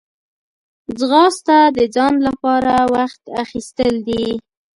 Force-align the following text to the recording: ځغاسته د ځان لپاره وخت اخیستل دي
ځغاسته 0.99 1.57
د 1.77 1.79
ځان 1.95 2.13
لپاره 2.27 2.73
وخت 2.95 3.21
اخیستل 3.43 3.93
دي 4.07 4.25